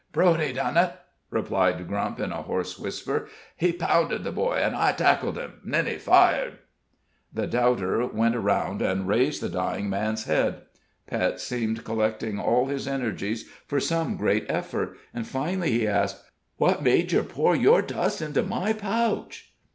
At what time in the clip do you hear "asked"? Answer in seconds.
15.87-16.23